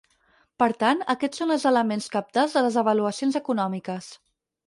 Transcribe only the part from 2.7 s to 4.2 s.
avaluacions econòmiques.